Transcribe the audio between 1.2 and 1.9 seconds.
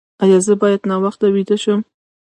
ویده شم؟